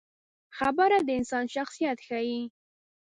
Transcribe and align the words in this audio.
خبره 0.57 0.97
د 1.03 1.09
انسان 1.19 1.45
شخصیت 1.55 1.97
ښيي. 2.07 2.41